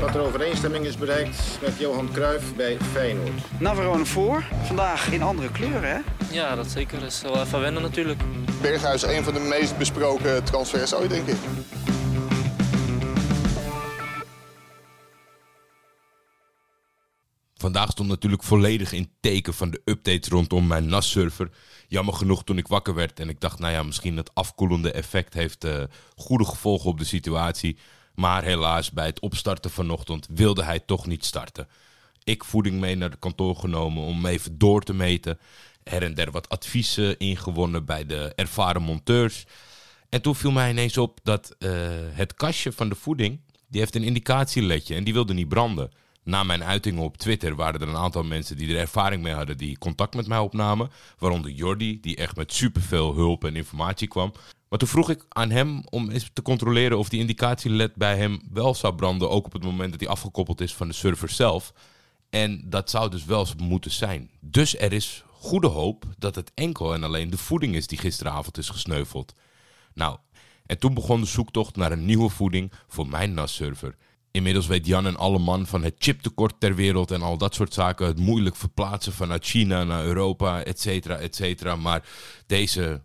[0.00, 3.60] dat er overeenstemming is bereikt met Johan Cruijff bij Feyenoord.
[3.60, 4.44] Navarone voor.
[4.62, 5.98] Vandaag in andere kleuren, hè?
[6.30, 7.00] Ja, dat zeker.
[7.00, 8.22] Dat is wel even wennen natuurlijk.
[8.62, 11.36] Berghuis, een van de meest besproken transfers ooit, denk ik.
[17.54, 21.50] Vandaag stond natuurlijk volledig in teken van de updates rondom mijn NAS-server.
[21.88, 25.34] Jammer genoeg toen ik wakker werd en ik dacht, nou ja, misschien het afkoelende effect
[25.34, 25.82] heeft eh,
[26.16, 27.76] goede gevolgen op de situatie.
[28.20, 31.68] Maar helaas, bij het opstarten vanochtend wilde hij toch niet starten.
[32.24, 35.38] Ik voeding mee naar het kantoor genomen om even door te meten.
[35.84, 39.44] Her en der wat adviezen ingewonnen bij de ervaren monteurs.
[40.08, 41.70] En toen viel mij ineens op dat eh,
[42.10, 45.90] het kastje van de voeding, die heeft een indicatieledje en die wilde niet branden.
[46.22, 49.56] Na mijn uitingen op Twitter waren er een aantal mensen die er ervaring mee hadden
[49.56, 50.90] die contact met mij opnamen.
[51.18, 54.32] Waaronder Jordi, die echt met superveel hulp en informatie kwam.
[54.70, 58.40] Maar toen vroeg ik aan hem om eens te controleren of die indicatieled bij hem
[58.50, 59.30] wel zou branden.
[59.30, 61.72] Ook op het moment dat hij afgekoppeld is van de server zelf.
[62.28, 64.30] En dat zou dus wel moeten zijn.
[64.40, 68.58] Dus er is goede hoop dat het enkel en alleen de voeding is die gisteravond
[68.58, 69.34] is gesneuveld.
[69.94, 70.18] Nou,
[70.66, 73.96] en toen begon de zoektocht naar een nieuwe voeding voor mijn NAS-server.
[74.30, 77.74] Inmiddels weet Jan en alle man van het chiptekort ter wereld en al dat soort
[77.74, 78.06] zaken.
[78.06, 81.76] Het moeilijk verplaatsen vanuit China naar Europa, et cetera, et cetera.
[81.76, 82.08] Maar
[82.46, 83.00] deze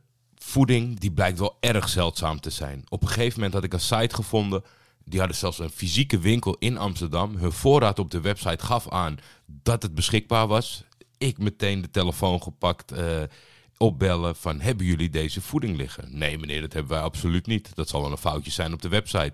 [0.45, 2.83] voeding, die blijkt wel erg zeldzaam te zijn.
[2.89, 4.63] Op een gegeven moment had ik een site gevonden.
[5.03, 7.35] Die hadden zelfs een fysieke winkel in Amsterdam.
[7.35, 10.83] Hun voorraad op de website gaf aan dat het beschikbaar was.
[11.17, 13.21] Ik meteen de telefoon gepakt, eh,
[13.77, 16.17] opbellen van hebben jullie deze voeding liggen?
[16.17, 17.75] Nee meneer, dat hebben wij absoluut niet.
[17.75, 19.33] Dat zal wel een foutje zijn op de website.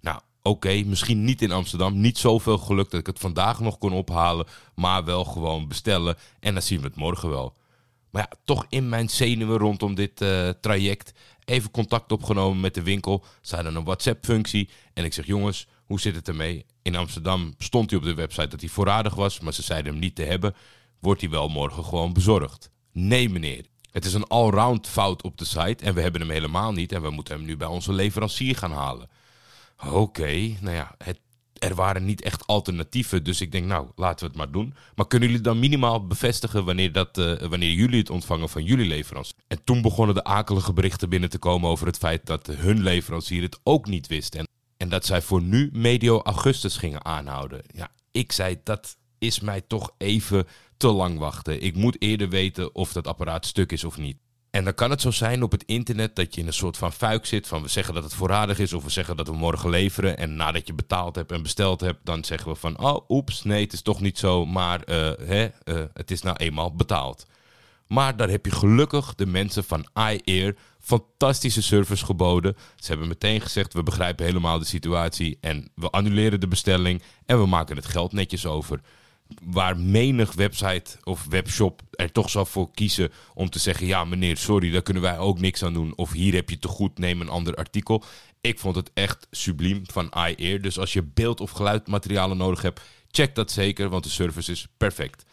[0.00, 2.00] Nou, oké, misschien niet in Amsterdam.
[2.00, 4.46] Niet zoveel geluk dat ik het vandaag nog kon ophalen.
[4.74, 6.16] Maar wel gewoon bestellen.
[6.40, 7.54] En dan zien we het morgen wel.
[8.10, 11.12] Maar ja, toch in mijn zenuwen rondom dit eh, traject.
[11.44, 13.24] Even contact opgenomen met de winkel.
[13.40, 14.68] Ze hadden een WhatsApp-functie.
[14.94, 16.66] En ik zeg, jongens, hoe zit het ermee?
[16.82, 19.40] In Amsterdam stond hij op de website dat hij voorradig was.
[19.40, 20.54] Maar ze zeiden hem niet te hebben.
[21.00, 22.70] Wordt hij wel morgen gewoon bezorgd?
[22.92, 23.64] Nee, meneer.
[23.90, 25.84] Het is een allround fout op de site.
[25.84, 26.20] En we hebben
[31.60, 33.24] er waren niet echt alternatieven.
[33.24, 34.74] Dus ik denk, nou, laten we het maar doen.
[34.94, 38.86] Maar kunnen jullie dan minimaal bevestigen wanneer, dat, eh, wanneer jullie het ontvangen van jullie
[38.86, 39.34] leverancier?
[39.48, 43.42] En toen begonnen de akelige berichten binnen te komen over het feit dat hun leverancier
[43.42, 44.34] het ook niet wist.
[44.34, 47.62] En, en dat zij voor nu medio augustus gingen aanhouden.
[47.74, 50.46] Ja, ik zei, dat is mij toch even
[50.76, 51.62] te lang wachten.
[51.62, 54.16] Ik moet eerder weten of dat apparaat stuk is of niet.
[54.50, 56.92] En dan kan het zo zijn op het internet dat je in een soort van
[56.92, 57.46] fuik zit.
[57.46, 60.18] Van we zeggen dat het voorradig is of we zeggen dat we morgen leveren.
[60.18, 62.78] En nadat je betaald hebt en besteld hebt, dan zeggen we van...
[62.78, 64.96] Oh, oeps, nee, het is toch niet zo, maar eh,
[65.26, 67.26] hè, eh, het is nou eenmaal betaald.
[67.86, 72.56] Maar daar heb je gelukkig de mensen van iAir fantastische service geboden.
[72.76, 77.38] Ze hebben meteen gezegd, we begrijpen helemaal de situatie en we annuleren de bestelling en
[77.38, 78.80] we maken het geld netjes over.
[79.44, 84.36] Waar menig website of webshop er toch zou voor kiezen om te zeggen: Ja, meneer,
[84.36, 85.96] sorry, daar kunnen wij ook niks aan doen.
[85.96, 88.04] Of hier heb je te goed, neem een ander artikel.
[88.40, 90.62] Ik vond het echt subliem van iAir.
[90.62, 92.80] Dus als je beeld- of geluidmaterialen nodig hebt,
[93.10, 95.24] check dat zeker, want de service is perfect.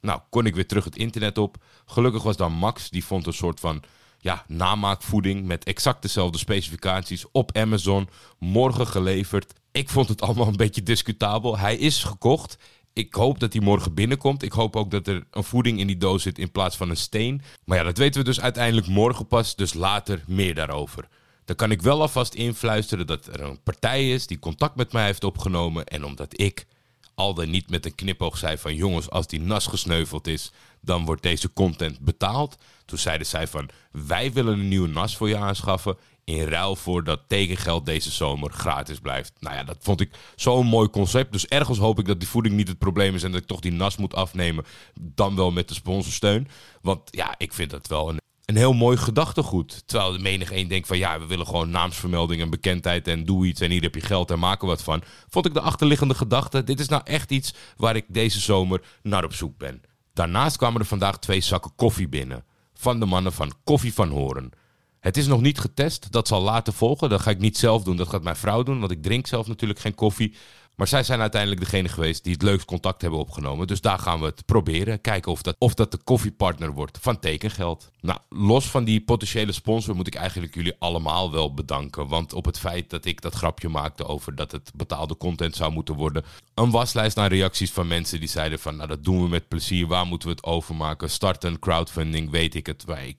[0.00, 1.56] Nou, kon ik weer terug het internet op.
[1.86, 3.82] Gelukkig was dan Max, die vond een soort van
[4.18, 8.08] ja, namaakvoeding met exact dezelfde specificaties op Amazon.
[8.38, 9.52] Morgen geleverd.
[9.72, 11.58] Ik vond het allemaal een beetje discutabel.
[11.58, 12.58] Hij is gekocht.
[12.98, 14.42] Ik hoop dat hij morgen binnenkomt.
[14.42, 16.96] Ik hoop ook dat er een voeding in die doos zit in plaats van een
[16.96, 17.42] steen.
[17.64, 19.56] Maar ja, dat weten we dus uiteindelijk morgen pas.
[19.56, 21.08] Dus later meer daarover.
[21.44, 25.04] Dan kan ik wel alvast influisteren dat er een partij is die contact met mij
[25.04, 25.86] heeft opgenomen.
[25.86, 26.66] En omdat ik
[27.14, 31.04] al dan niet met een knipoog zei van jongens, als die nas gesneuveld is, dan
[31.04, 32.56] wordt deze content betaald.
[32.84, 35.96] Toen zeiden zij van wij willen een nieuwe nas voor je aanschaffen
[36.28, 39.32] in ruil voor dat tekengeld deze zomer gratis blijft.
[39.40, 41.32] Nou ja, dat vond ik zo'n mooi concept.
[41.32, 43.60] Dus ergens hoop ik dat die voeding niet het probleem is en dat ik toch
[43.60, 44.64] die nas moet afnemen,
[45.00, 46.48] dan wel met de sponsorsteun.
[46.82, 49.82] Want ja, ik vind dat wel een een heel mooi gedachtegoed.
[49.86, 53.46] Terwijl de menig één denkt van ja, we willen gewoon naamsvermelding en bekendheid en doe
[53.46, 55.02] iets en hier heb je geld en maak er wat van.
[55.28, 59.24] Vond ik de achterliggende gedachte, dit is nou echt iets waar ik deze zomer naar
[59.24, 59.82] op zoek ben.
[60.12, 62.44] Daarnaast kwamen er vandaag twee zakken koffie binnen.
[62.74, 64.50] Van de mannen van Koffie van Horen.
[65.00, 67.08] Het is nog niet getest, dat zal later volgen.
[67.08, 69.46] Dat ga ik niet zelf doen, dat gaat mijn vrouw doen, want ik drink zelf
[69.46, 70.34] natuurlijk geen koffie.
[70.78, 73.66] Maar zij zijn uiteindelijk degene geweest die het leukst contact hebben opgenomen.
[73.66, 75.00] Dus daar gaan we het proberen.
[75.00, 77.90] Kijken of dat, of dat de koffiepartner wordt van tekengeld.
[78.00, 82.08] Nou, los van die potentiële sponsor moet ik eigenlijk jullie allemaal wel bedanken.
[82.08, 85.72] Want op het feit dat ik dat grapje maakte over dat het betaalde content zou
[85.72, 86.24] moeten worden.
[86.54, 89.86] Een waslijst aan reacties van mensen die zeiden van nou dat doen we met plezier.
[89.86, 91.10] Waar moeten we het overmaken?
[91.10, 92.84] Starten, crowdfunding, weet ik het.
[92.84, 93.16] Wij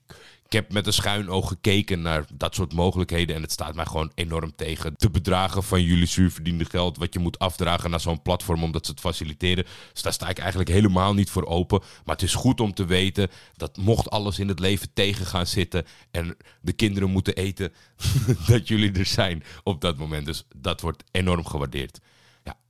[0.50, 3.36] ik heb met een schuin oog gekeken naar dat soort mogelijkheden.
[3.36, 4.94] En het staat mij gewoon enorm tegen.
[4.96, 6.98] De bedragen van jullie zuurverdiende geld.
[6.98, 9.66] Wat je moet afdragen naar zo'n platform omdat ze het faciliteren.
[9.94, 11.80] Dus daar sta ik eigenlijk helemaal niet voor open.
[12.06, 15.48] Maar het is goed om te weten dat mocht alles in het leven tegen gaan
[15.48, 15.86] zitten.
[16.12, 17.74] En de kinderen moeten eten.
[18.48, 20.26] dat jullie er zijn op dat moment.
[20.26, 22.00] Dus dat wordt enorm gewaardeerd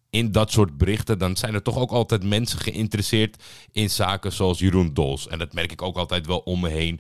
[0.10, 4.60] in dat soort berichten, dan zijn er toch ook altijd mensen geïnteresseerd in zaken zoals
[4.60, 5.28] Jeroen Dols.
[5.28, 7.00] En dat merk ik ook altijd wel om me heen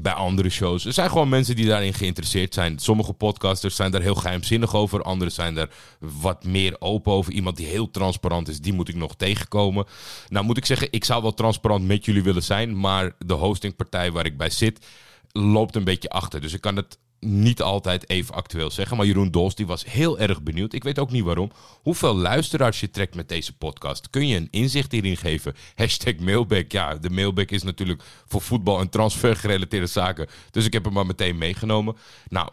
[0.00, 0.84] bij andere shows.
[0.84, 2.78] Er zijn gewoon mensen die daarin geïnteresseerd zijn.
[2.78, 5.02] Sommige podcasters zijn daar heel geheimzinnig over.
[5.02, 5.68] Anderen zijn daar
[5.98, 7.32] wat meer open over.
[7.32, 9.86] Iemand die heel transparant is, die moet ik nog tegenkomen.
[10.28, 12.80] Nou moet ik zeggen, ik zou wel transparant met jullie willen zijn.
[12.80, 14.86] Maar de hostingpartij waar ik bij zit,
[15.32, 16.40] loopt een beetje achter.
[16.40, 18.96] Dus ik kan het niet altijd even actueel zeggen.
[18.96, 20.72] Maar Jeroen Dols die was heel erg benieuwd.
[20.72, 21.50] Ik weet ook niet waarom.
[21.82, 24.10] Hoeveel luisteraars je trekt met deze podcast.
[24.10, 25.54] Kun je een inzicht hierin geven?
[25.74, 26.72] Hashtag mailback.
[26.72, 30.28] Ja, de mailback is natuurlijk voor voetbal en transfer gerelateerde zaken.
[30.50, 31.96] Dus ik heb hem maar meteen meegenomen.
[32.28, 32.48] Nou,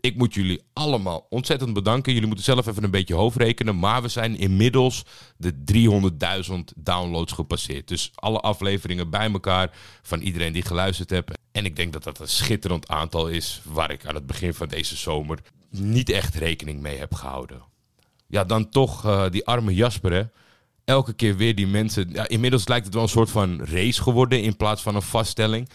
[0.00, 2.12] ik moet jullie allemaal ontzettend bedanken.
[2.12, 3.78] Jullie moeten zelf even een beetje hoofdrekenen.
[3.78, 5.04] Maar we zijn inmiddels
[5.36, 5.54] de
[6.48, 7.88] 300.000 downloads gepasseerd.
[7.88, 9.70] Dus alle afleveringen bij elkaar
[10.02, 11.43] van iedereen die geluisterd heeft.
[11.54, 14.68] En ik denk dat dat een schitterend aantal is waar ik aan het begin van
[14.68, 15.38] deze zomer
[15.70, 17.62] niet echt rekening mee heb gehouden.
[18.26, 20.22] Ja, dan toch uh, die arme Jasper hè.
[20.84, 22.10] Elke keer weer die mensen.
[22.12, 25.68] Ja, inmiddels lijkt het wel een soort van race geworden in plaats van een vaststelling.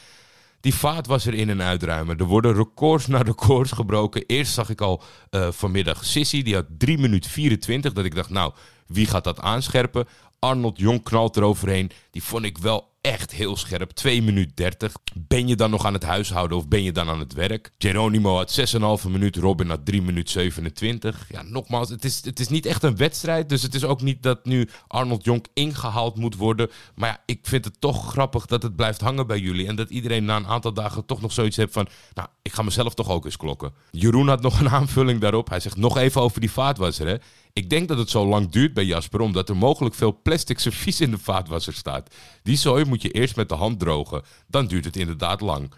[0.59, 2.17] Die vaat was er in- en uitruimen.
[2.17, 4.23] Er worden records na records gebroken.
[4.25, 7.93] Eerst zag ik al uh, vanmiddag Sissy, die had 3 minuten 24.
[7.93, 8.53] Dat ik dacht, nou,
[8.87, 10.07] wie gaat dat aanscherpen?
[10.39, 11.91] Arnold Jong knalt eroverheen.
[12.11, 13.91] Die vond ik wel echt heel scherp.
[13.91, 14.93] 2 minuten 30.
[15.13, 17.71] Ben je dan nog aan het huishouden of ben je dan aan het werk?
[17.77, 18.73] Geronimo had
[19.03, 19.35] 6,5 minuut.
[19.35, 21.25] Robin had 3 minuten 27.
[21.29, 23.49] Ja, nogmaals, het is, het is niet echt een wedstrijd.
[23.49, 26.69] Dus het is ook niet dat nu Arnold Jonk ingehaald moet worden.
[26.95, 29.67] Maar ja, ik vind het toch grappig dat het blijft hangen bij jullie.
[29.67, 31.87] En dat iedereen na een aantal dagen toch nog zoiets heeft van...
[32.13, 33.73] Nou, ik ga mezelf toch ook eens klokken.
[33.91, 35.49] Jeroen had nog een aanvulling daarop.
[35.49, 37.15] Hij zegt nog even over die vaatwasser, hè.
[37.59, 41.01] Ik denk dat het zo lang duurt bij Jasper omdat er mogelijk veel plastic servies
[41.01, 42.15] in de vaatwasser staat.
[42.43, 44.21] Die zooi moet je eerst met de hand drogen.
[44.47, 45.73] Dan duurt het inderdaad lang.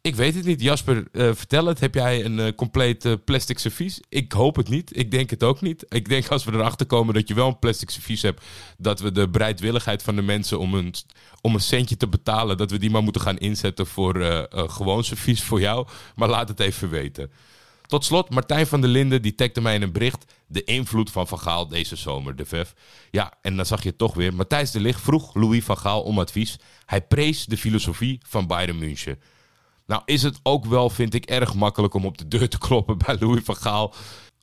[0.00, 0.60] Ik weet het niet.
[0.60, 1.80] Jasper, uh, vertel het.
[1.80, 4.00] Heb jij een uh, compleet uh, plastic servies?
[4.08, 4.96] Ik hoop het niet.
[4.98, 5.86] Ik denk het ook niet.
[5.88, 8.44] Ik denk als we erachter komen dat je wel een plastic servies hebt,
[8.78, 10.94] dat we de bereidwilligheid van de mensen om een,
[11.40, 15.42] om een centje te betalen, dat we die maar moeten gaan inzetten voor gewoon servies
[15.42, 15.86] voor jou.
[16.14, 17.30] Maar laat het even weten.
[17.86, 21.38] Tot slot, Martijn van der Linden die mij in een bericht de invloed van Van
[21.38, 22.74] Gaal deze zomer, de VEF.
[23.10, 24.34] Ja, en dan zag je toch weer.
[24.34, 26.56] Matthijs de Ligt vroeg Louis van Gaal om advies.
[26.86, 29.20] Hij prees de filosofie van Bayern München.
[29.86, 32.98] Nou is het ook wel, vind ik, erg makkelijk om op de deur te kloppen
[32.98, 33.94] bij Louis van Gaal.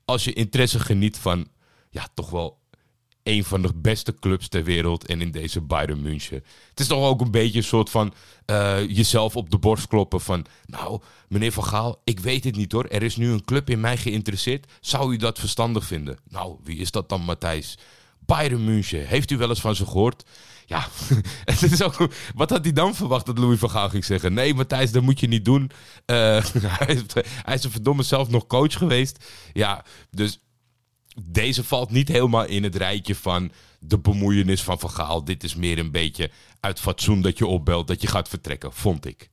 [0.05, 1.47] Als je interesse geniet van,
[1.89, 2.60] ja, toch wel
[3.23, 6.43] een van de beste clubs ter wereld en in deze Bayern München.
[6.69, 8.13] Het is toch ook een beetje een soort van
[8.45, 10.45] uh, jezelf op de borst kloppen van...
[10.65, 12.85] Nou, meneer Van Gaal, ik weet het niet hoor.
[12.85, 14.71] Er is nu een club in mij geïnteresseerd.
[14.79, 16.17] Zou u dat verstandig vinden?
[16.27, 17.77] Nou, wie is dat dan, Matthijs?
[18.25, 19.07] Bayern München.
[19.07, 20.23] Heeft u wel eens van ze gehoord?
[20.65, 20.87] Ja,
[21.51, 24.33] het is ook, wat had hij dan verwacht dat Louis van Gaal ging zeggen?
[24.33, 25.71] Nee, Matthijs, dat moet je niet doen.
[26.05, 26.15] Uh,
[26.79, 27.03] hij,
[27.43, 29.25] hij is een verdomme zelf nog coach geweest.
[29.53, 30.39] Ja, dus
[31.19, 35.23] deze valt niet helemaal in het rijtje van de bemoeienis van Van Gaal.
[35.23, 39.05] Dit is meer een beetje uit fatsoen dat je opbelt, dat je gaat vertrekken, vond
[39.05, 39.29] ik.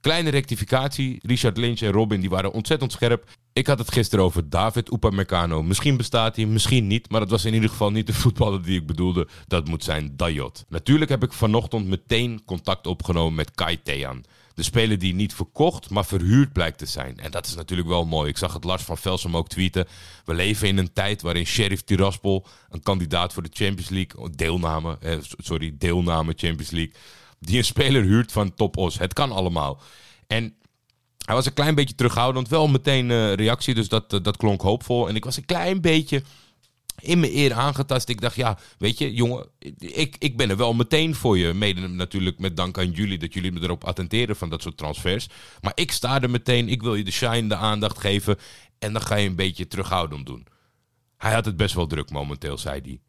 [0.00, 1.18] Kleine rectificatie.
[1.22, 3.30] Richard Lynch en Robin die waren ontzettend scherp.
[3.52, 5.62] Ik had het gisteren over David Upamecano.
[5.62, 7.10] Misschien bestaat hij, misschien niet.
[7.10, 9.28] Maar dat was in ieder geval niet de voetballer die ik bedoelde.
[9.46, 10.64] Dat moet zijn Dayot.
[10.68, 14.24] Natuurlijk heb ik vanochtend meteen contact opgenomen met Kai Thean.
[14.54, 17.18] De speler die niet verkocht, maar verhuurd blijkt te zijn.
[17.18, 18.28] En dat is natuurlijk wel mooi.
[18.28, 19.86] Ik zag het Lars van Velsum ook tweeten.
[20.24, 24.96] We leven in een tijd waarin Sheriff Tiraspol, een kandidaat voor de Champions League, deelname,
[25.00, 26.94] eh, sorry, deelname Champions League,
[27.40, 28.98] die een speler huurt van Top Os.
[28.98, 29.80] Het kan allemaal.
[30.26, 30.54] En
[31.24, 35.08] hij was een klein beetje terughoudend, wel meteen uh, reactie, dus dat, dat klonk hoopvol.
[35.08, 36.22] En ik was een klein beetje
[37.00, 38.08] in mijn eer aangetast.
[38.08, 39.46] Ik dacht, ja, weet je, jongen,
[39.78, 41.52] ik, ik ben er wel meteen voor je.
[41.52, 45.28] Mede natuurlijk met dank aan jullie dat jullie me erop attenteren van dat soort transfers.
[45.60, 48.38] Maar ik sta er meteen, ik wil je de shine, de aandacht geven.
[48.78, 50.46] En dan ga je een beetje terughoudend doen.
[51.16, 53.00] Hij had het best wel druk momenteel, zei hij.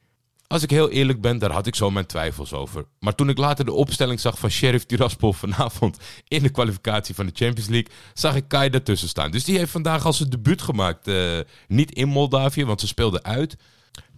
[0.48, 2.86] Als ik heel eerlijk ben, daar had ik zo mijn twijfels over.
[3.00, 5.98] Maar toen ik later de opstelling zag van Sheriff Tiraspol vanavond
[6.28, 9.32] in de kwalificatie van de Champions League, zag ik Kai daartussen staan.
[9.32, 11.08] Dus die heeft vandaag al zijn debuut gemaakt.
[11.08, 13.58] Uh, niet in Moldavië, want ze speelden uit.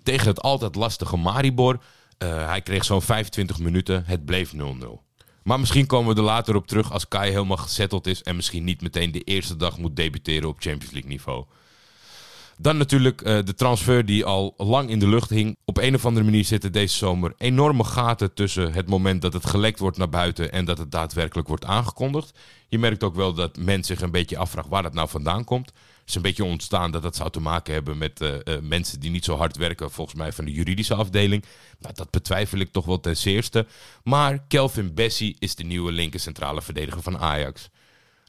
[0.03, 1.79] tegen het altijd lastige Maribor.
[2.23, 4.03] Uh, hij kreeg zo'n 25 minuten.
[4.05, 4.59] Het bleef 0-0.
[5.43, 8.63] Maar misschien komen we er later op terug als Kai helemaal gezetteld is en misschien
[8.63, 11.45] niet meteen de eerste dag moet debuteren op Champions League niveau.
[12.57, 15.57] Dan natuurlijk uh, de transfer die al lang in de lucht hing.
[15.65, 19.45] Op een of andere manier zitten deze zomer enorme gaten tussen het moment dat het
[19.45, 22.37] gelekt wordt naar buiten en dat het daadwerkelijk wordt aangekondigd.
[22.67, 25.67] Je merkt ook wel dat men zich een beetje afvraagt waar dat nou vandaan komt.
[25.67, 28.99] Het is een beetje ontstaan dat dat zou te maken hebben met uh, uh, mensen
[28.99, 31.45] die niet zo hard werken, volgens mij van de juridische afdeling.
[31.79, 33.67] Nou, dat betwijfel ik toch wel ten zeerste.
[34.03, 37.69] Maar Kelvin Bessie is de nieuwe linker centrale verdediger van Ajax.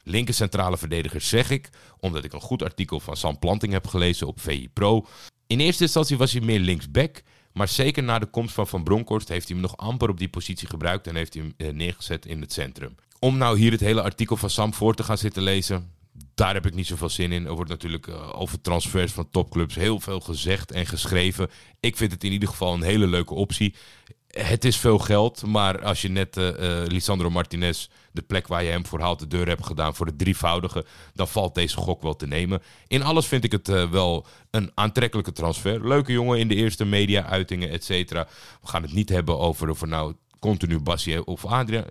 [0.09, 4.27] Linker centrale verdediger zeg ik, omdat ik een goed artikel van Sam Planting heb gelezen
[4.27, 5.05] op VI Pro.
[5.47, 7.21] In eerste instantie was hij meer linksback,
[7.53, 10.29] maar zeker na de komst van Van Bronckhorst heeft hij hem nog amper op die
[10.29, 12.95] positie gebruikt en heeft hij hem neergezet in het centrum.
[13.19, 15.91] Om nou hier het hele artikel van Sam voor te gaan zitten lezen,
[16.35, 17.45] daar heb ik niet zoveel zin in.
[17.45, 21.49] Er wordt natuurlijk uh, over transfers van topclubs heel veel gezegd en geschreven.
[21.79, 23.75] Ik vind het in ieder geval een hele leuke optie.
[24.37, 28.63] Het is veel geld, maar als je net uh, uh, Lisandro Martinez, de plek waar
[28.63, 32.01] je hem voor haalt, de deur hebt gedaan voor het drievoudige, dan valt deze gok
[32.01, 32.61] wel te nemen.
[32.87, 35.87] In alles vind ik het uh, wel een aantrekkelijke transfer.
[35.87, 38.27] Leuke jongen in de eerste media-uitingen, et cetera.
[38.61, 41.85] We gaan het niet hebben over of nou continu Basje of Adriaan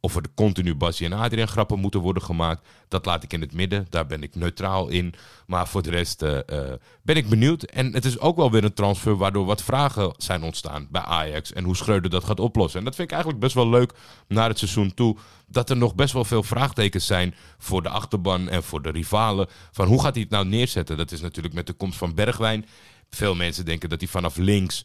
[0.00, 2.66] of er continu Basje en Adriaan grappen moeten worden gemaakt.
[2.88, 3.86] Dat laat ik in het midden.
[3.90, 5.14] Daar ben ik neutraal in.
[5.46, 6.72] Maar voor de rest uh, uh,
[7.02, 7.62] ben ik benieuwd.
[7.62, 11.52] En het is ook wel weer een transfer waardoor wat vragen zijn ontstaan bij Ajax.
[11.52, 12.78] En hoe Schreuder dat gaat oplossen.
[12.78, 13.92] En dat vind ik eigenlijk best wel leuk
[14.28, 15.16] naar het seizoen toe.
[15.46, 19.48] Dat er nog best wel veel vraagtekens zijn voor de achterban en voor de rivalen.
[19.72, 20.96] Van hoe gaat hij het nou neerzetten?
[20.96, 22.66] Dat is natuurlijk met de komst van Bergwijn.
[23.10, 24.84] Veel mensen denken dat hij vanaf links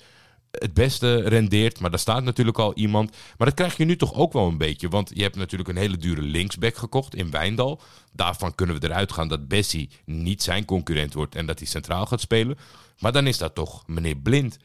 [0.52, 1.80] het beste rendeert.
[1.80, 3.12] Maar daar staat natuurlijk al iemand.
[3.38, 4.90] Maar dat krijg je nu toch ook wel een beetje.
[4.90, 7.82] Want je hebt natuurlijk een hele dure linksback gekocht in Wijndal.
[8.12, 12.06] Daarvan kunnen we eruit gaan dat Bessie niet zijn concurrent wordt en dat hij centraal
[12.06, 12.58] gaat spelen.
[13.00, 14.58] Maar dan is dat toch meneer Blind.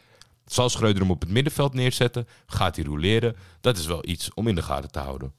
[0.47, 2.29] Zal Schreuder hem op het middenveld neerzetten?
[2.47, 3.37] Gaat hij roleren?
[3.61, 5.33] Dat is wel iets om in de gaten te houden.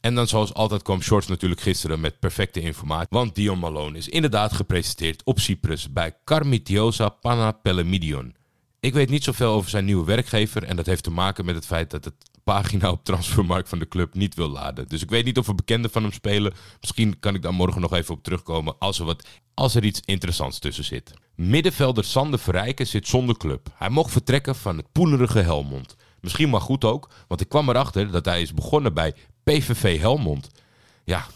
[0.00, 3.06] En dan zoals altijd kwam Shorts natuurlijk gisteren met perfecte informatie.
[3.10, 8.34] Want Dion Malone is inderdaad gepresenteerd op Cyprus bij Carmitiosa Panapelemidion.
[8.82, 10.64] Ik weet niet zoveel over zijn nieuwe werkgever.
[10.64, 13.88] En dat heeft te maken met het feit dat het pagina op transfermarkt van de
[13.88, 14.88] club niet wil laden.
[14.88, 16.52] Dus ik weet niet of er bekenden van hem spelen.
[16.80, 20.00] Misschien kan ik daar morgen nog even op terugkomen als er, wat, als er iets
[20.04, 21.12] interessants tussen zit.
[21.34, 23.68] Middenvelder Sander Verrijken zit zonder club.
[23.74, 25.96] Hij mocht vertrekken van het poelerige Helmond.
[26.20, 30.50] Misschien maar goed ook, want ik kwam erachter dat hij is begonnen bij PVV Helmond.
[31.04, 31.26] Ja,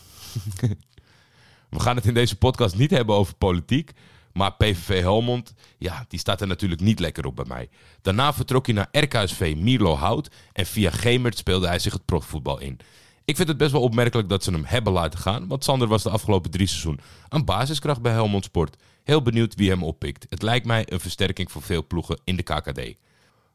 [1.71, 3.93] we gaan het in deze podcast niet hebben over politiek.
[4.37, 7.69] Maar PVV Helmond, ja, die staat er natuurlijk niet lekker op bij mij.
[8.03, 12.61] Daarna vertrok hij naar RKSV Mierlo Hout en via Gemert speelde hij zich het profvoetbal
[12.61, 12.79] in.
[13.25, 16.03] Ik vind het best wel opmerkelijk dat ze hem hebben laten gaan, want Sander was
[16.03, 18.77] de afgelopen drie seizoen een basiskracht bij Helmond Sport.
[19.05, 20.27] Heel benieuwd wie hem oppikt.
[20.29, 22.95] Het lijkt mij een versterking voor veel ploegen in de KKD.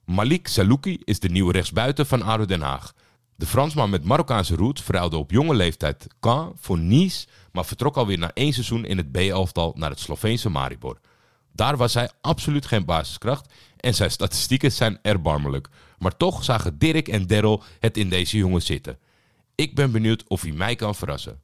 [0.05, 2.93] Malik Salouki is de nieuwe rechtsbuiten van ADO Den Haag.
[3.41, 8.17] De Fransman met Marokkaanse roots verhuilde op jonge leeftijd Caen voor Nice, maar vertrok alweer
[8.17, 11.00] na één seizoen in het B-elftal naar het Sloveense Maribor.
[11.51, 15.69] Daar was hij absoluut geen basiskracht en zijn statistieken zijn erbarmelijk.
[15.98, 18.98] Maar toch zagen Dirk en Daryl het in deze jongen zitten.
[19.55, 21.41] Ik ben benieuwd of hij mij kan verrassen.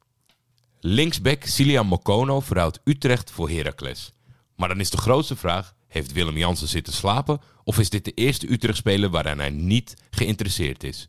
[0.80, 4.12] Linksback Silian Mokono verhuilt Utrecht voor Heracles.
[4.56, 8.12] Maar dan is de grootste vraag, heeft Willem Jansen zitten slapen of is dit de
[8.14, 11.06] eerste Utrecht-speler waarin hij niet geïnteresseerd is?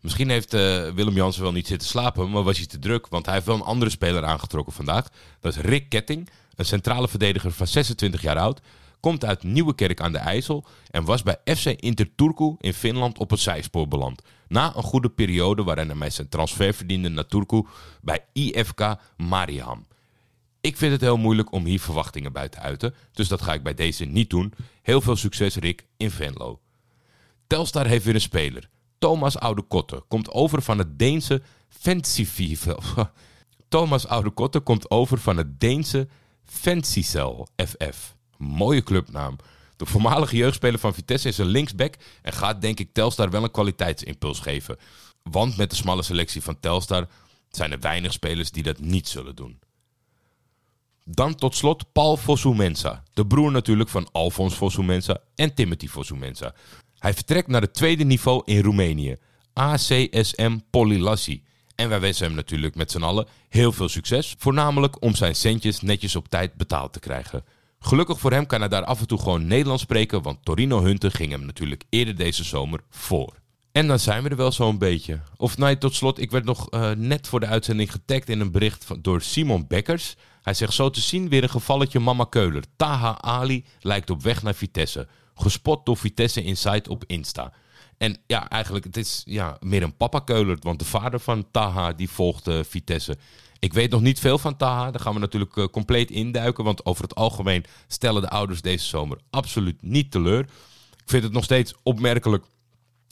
[0.00, 3.06] Misschien heeft uh, Willem Jansen wel niet zitten slapen, maar was hij te druk.
[3.08, 5.08] Want hij heeft wel een andere speler aangetrokken vandaag.
[5.40, 8.60] Dat is Rick Ketting, een centrale verdediger van 26 jaar oud.
[9.00, 13.30] Komt uit Nieuwekerk aan de IJssel en was bij FC Inter Turku in Finland op
[13.30, 14.22] het zijspoor beland.
[14.48, 17.62] Na een goede periode waarin hij zijn transfer verdiende naar Turku
[18.00, 19.86] bij IFK Mariehamn.
[20.60, 23.62] Ik vind het heel moeilijk om hier verwachtingen bij te uiten, dus dat ga ik
[23.62, 24.52] bij deze niet doen.
[24.82, 26.60] Heel veel succes Rick in Venlo.
[27.46, 28.68] Telstar heeft weer een speler.
[29.00, 32.78] Thomas Oude Kotte komt over van het Deense Fancyvive.
[33.68, 36.08] Thomas Oude Kotte komt over van het Deense
[36.44, 38.14] Fancycel FF.
[38.36, 39.36] Mooie clubnaam.
[39.76, 43.50] De voormalige jeugdspeler van Vitesse is een linksback en gaat denk ik Telstar wel een
[43.50, 44.76] kwaliteitsimpuls geven.
[45.22, 47.08] Want met de smalle selectie van Telstar
[47.50, 49.58] zijn er weinig spelers die dat niet zullen doen.
[51.04, 56.54] Dan tot slot Paul Fosumensa, de broer natuurlijk van Alfons Fosumensa en Timothy Fosumensa.
[57.00, 59.16] Hij vertrekt naar het tweede niveau in Roemenië,
[59.52, 61.42] ACSM Polilassi.
[61.74, 65.80] En wij wensen hem natuurlijk met z'n allen heel veel succes, voornamelijk om zijn centjes
[65.80, 67.44] netjes op tijd betaald te krijgen.
[67.78, 71.10] Gelukkig voor hem kan hij daar af en toe gewoon Nederlands spreken, want Torino Hunter
[71.10, 73.34] ging hem natuurlijk eerder deze zomer voor.
[73.72, 75.20] En dan zijn we er wel zo'n beetje.
[75.36, 78.50] Of nee, tot slot, ik werd nog uh, net voor de uitzending getagd in een
[78.50, 80.16] bericht van, door Simon Bekkers.
[80.42, 82.62] Hij zegt zo te zien weer een gevalletje Mama Keuler.
[82.76, 85.08] Taha Ali lijkt op weg naar Vitesse.
[85.42, 87.52] Gespot door Vitesse Insight op Insta.
[87.98, 92.10] En ja, eigenlijk, het is ja, meer een papa-keulert, want de vader van Taha die
[92.10, 93.16] volgt uh, Vitesse.
[93.58, 96.84] Ik weet nog niet veel van Taha, daar gaan we natuurlijk uh, compleet induiken, want
[96.84, 100.40] over het algemeen stellen de ouders deze zomer absoluut niet teleur.
[100.90, 102.44] Ik vind het nog steeds opmerkelijk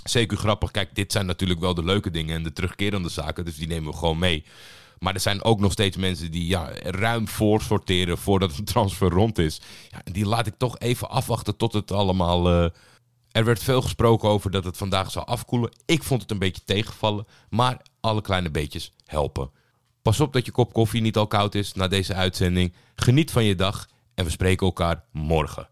[0.09, 0.71] Zeker grappig.
[0.71, 3.45] Kijk, dit zijn natuurlijk wel de leuke dingen en de terugkerende zaken.
[3.45, 4.45] Dus die nemen we gewoon mee.
[4.99, 9.39] Maar er zijn ook nog steeds mensen die ja, ruim voorsorteren voordat een transfer rond
[9.39, 9.61] is.
[9.91, 12.51] Ja, die laat ik toch even afwachten tot het allemaal.
[12.51, 12.69] Uh...
[13.29, 15.73] Er werd veel gesproken over dat het vandaag zou afkoelen.
[15.87, 17.27] Ik vond het een beetje tegenvallen.
[17.51, 19.51] Maar alle kleine beetjes helpen.
[20.03, 22.73] Pas op dat je kop koffie niet al koud is na deze uitzending.
[22.95, 25.69] Geniet van je dag en we spreken elkaar morgen.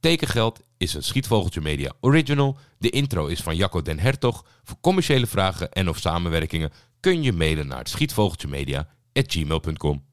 [0.00, 2.58] Tekengeld is een Schietvogeltje Media original.
[2.78, 4.44] De intro is van Jacco den Hertog.
[4.62, 10.09] Voor commerciële vragen en of samenwerkingen kun je mailen naar schietvogeltjemedia.gmail.com.